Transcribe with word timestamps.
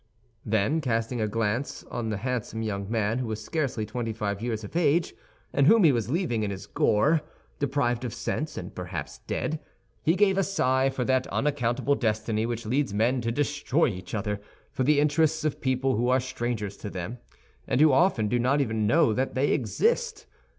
Then, 0.43 0.81
casting 0.81 1.21
a 1.21 1.27
glance 1.27 1.83
on 1.83 2.09
the 2.09 2.17
handsome 2.17 2.63
young 2.63 2.89
man, 2.89 3.19
who 3.19 3.27
was 3.27 3.43
scarcely 3.45 3.85
twenty 3.85 4.11
five 4.11 4.41
years 4.41 4.63
of 4.63 4.75
age, 4.75 5.13
and 5.53 5.67
whom 5.67 5.83
he 5.83 5.91
was 5.91 6.09
leaving 6.09 6.41
in 6.41 6.49
his 6.49 6.65
gore, 6.65 7.21
deprived 7.59 8.03
of 8.03 8.11
sense 8.11 8.57
and 8.57 8.73
perhaps 8.73 9.19
dead, 9.27 9.59
he 10.01 10.15
gave 10.15 10.39
a 10.39 10.43
sigh 10.43 10.89
for 10.89 11.05
that 11.05 11.27
unaccountable 11.27 11.93
destiny 11.93 12.47
which 12.47 12.65
leads 12.65 12.95
men 12.95 13.21
to 13.21 13.31
destroy 13.31 13.89
each 13.89 14.15
other 14.15 14.41
for 14.71 14.81
the 14.81 14.99
interests 14.99 15.45
of 15.45 15.61
people 15.61 15.95
who 15.95 16.09
are 16.09 16.19
strangers 16.19 16.77
to 16.77 16.89
them 16.89 17.19
and 17.67 17.79
who 17.79 17.91
often 17.93 18.27
do 18.27 18.39
not 18.39 18.59
even 18.59 18.87
know 18.87 19.13
that 19.13 19.35
they 19.35 19.51
exist. 19.51 20.25